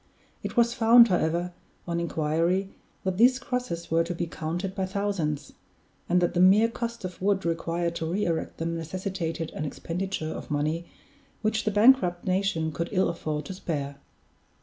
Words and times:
It 0.41 0.57
was 0.57 0.73
found, 0.73 1.09
however, 1.09 1.53
on 1.87 1.99
inquiry, 1.99 2.69
that 3.03 3.17
these 3.19 3.37
crosses 3.37 3.91
were 3.91 4.03
to 4.05 4.15
be 4.15 4.25
counted 4.25 4.73
by 4.73 4.87
thousands, 4.87 5.53
and 6.09 6.19
that 6.21 6.33
the 6.33 6.39
mere 6.39 6.69
cost 6.69 7.05
of 7.05 7.21
wood 7.21 7.45
required 7.45 7.93
to 7.97 8.07
re 8.11 8.25
erect 8.25 8.57
them 8.57 8.75
necessitated 8.75 9.51
an 9.51 9.63
expenditure 9.63 10.31
of 10.31 10.49
money 10.49 10.87
which 11.43 11.65
the 11.65 11.71
bankrupt 11.71 12.25
nation 12.25 12.71
could 12.71 12.89
ill 12.91 13.09
afford 13.09 13.45
to 13.45 13.53
spare. 13.53 13.97